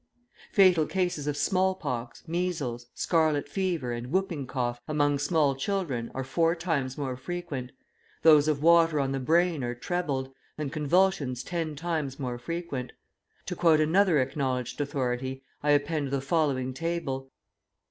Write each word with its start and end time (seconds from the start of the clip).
Fatal 0.51 0.87
cases 0.87 1.27
of 1.27 1.37
smallpox, 1.37 2.27
measles, 2.27 2.87
scarlet 2.95 3.47
fever, 3.47 3.91
and 3.91 4.07
whooping 4.07 4.47
cough, 4.47 4.81
among 4.87 5.19
small 5.19 5.53
children, 5.53 6.09
are 6.15 6.23
four 6.23 6.55
times 6.55 6.97
more 6.97 7.15
frequent; 7.15 7.71
those 8.23 8.47
of 8.47 8.63
water 8.63 8.99
on 8.99 9.11
the 9.11 9.19
brain 9.19 9.63
are 9.63 9.75
trebled, 9.75 10.33
and 10.57 10.73
convulsions 10.73 11.43
ten 11.43 11.75
times 11.75 12.17
more 12.19 12.39
frequent. 12.39 12.93
To 13.45 13.55
quote 13.55 13.79
another 13.79 14.17
acknowledged 14.17 14.81
authority, 14.81 15.43
I 15.61 15.69
append 15.69 16.09
the 16.09 16.19
following 16.19 16.73
table. 16.73 17.29